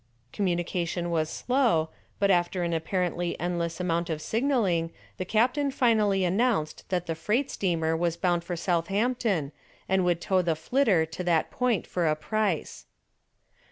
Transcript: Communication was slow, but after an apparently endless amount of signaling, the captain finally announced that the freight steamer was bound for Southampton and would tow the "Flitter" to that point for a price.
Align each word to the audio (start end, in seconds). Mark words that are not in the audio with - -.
Communication 0.33 1.11
was 1.11 1.29
slow, 1.29 1.89
but 2.17 2.31
after 2.31 2.63
an 2.63 2.73
apparently 2.73 3.39
endless 3.39 3.79
amount 3.79 4.09
of 4.09 4.19
signaling, 4.19 4.91
the 5.17 5.25
captain 5.25 5.69
finally 5.69 6.23
announced 6.25 6.89
that 6.89 7.05
the 7.05 7.13
freight 7.13 7.51
steamer 7.51 7.95
was 7.95 8.17
bound 8.17 8.43
for 8.43 8.55
Southampton 8.55 9.51
and 9.87 10.03
would 10.03 10.19
tow 10.19 10.41
the 10.41 10.55
"Flitter" 10.55 11.05
to 11.05 11.23
that 11.23 11.51
point 11.51 11.85
for 11.85 12.07
a 12.07 12.15
price. 12.15 12.87